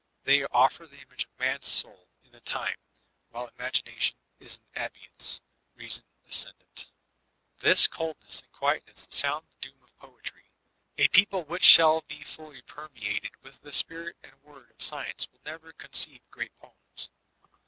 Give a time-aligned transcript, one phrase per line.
[0.23, 2.77] They offer the image of Man's Soul in the time
[3.29, 5.41] while imagina* Ition is in abeyance,
[5.75, 6.87] reason ascendent
[7.59, 10.49] This coldness and quietness sound tiie doom of poetry.
[10.97, 15.41] A people which shall be fully permeated with tiie spirit and word of Science will
[15.45, 16.73] never conceive great poema.